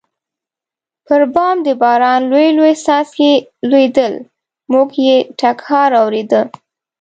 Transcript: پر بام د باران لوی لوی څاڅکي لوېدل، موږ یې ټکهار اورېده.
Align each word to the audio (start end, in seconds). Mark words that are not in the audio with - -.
پر 1.05 1.21
بام 1.33 1.55
د 1.65 1.67
باران 1.81 2.21
لوی 2.31 2.47
لوی 2.57 2.73
څاڅکي 2.85 3.31
لوېدل، 3.69 4.13
موږ 4.71 4.89
یې 5.07 5.17
ټکهار 5.39 5.91
اورېده. 6.01 6.41